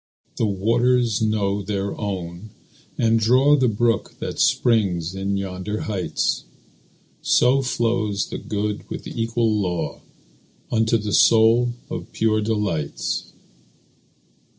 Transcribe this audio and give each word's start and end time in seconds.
The 0.37 0.47
waters 0.47 1.21
know 1.21 1.61
their 1.61 1.95
own 1.95 2.49
and 2.97 3.19
draw 3.19 3.55
The 3.55 3.67
brook 3.67 4.15
that 4.17 4.39
springs 4.39 5.13
in 5.13 5.37
yonder 5.37 5.81
heights; 5.81 6.43
So 7.21 7.61
flows 7.61 8.25
the 8.27 8.39
good 8.39 8.89
with 8.89 9.05
equal 9.05 9.53
law 9.59 10.01
Unto 10.71 10.97
the 10.97 11.13
soul 11.13 11.73
of 11.91 12.11
pure 12.13 12.41
delights. 12.41 13.31